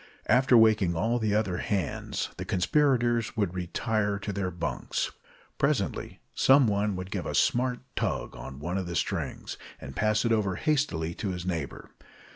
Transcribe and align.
After 0.25 0.57
waking 0.57 0.95
all 0.95 1.19
the 1.19 1.35
other 1.35 1.57
hands, 1.57 2.29
the 2.37 2.43
conspirators 2.43 3.37
would 3.37 3.53
retire 3.53 4.17
to 4.17 4.33
their 4.33 4.49
bunks. 4.49 5.11
Presently 5.59 6.21
some 6.33 6.65
one 6.65 6.95
would 6.95 7.11
give 7.11 7.27
a 7.27 7.35
smart 7.35 7.81
tug 7.95 8.35
on 8.35 8.57
one 8.57 8.79
of 8.79 8.87
the 8.87 8.95
strings, 8.95 9.57
and 9.79 9.95
pass 9.95 10.25
it 10.25 10.31
over 10.31 10.55
hastily 10.55 11.13
to 11.13 11.29
his 11.29 11.45
neighbor. 11.45 11.91